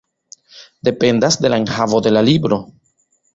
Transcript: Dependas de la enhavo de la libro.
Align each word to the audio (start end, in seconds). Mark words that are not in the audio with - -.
Dependas 0.89 1.37
de 1.43 1.49
la 1.55 1.59
enhavo 1.65 2.01
de 2.09 2.13
la 2.15 2.23
libro. 2.29 2.59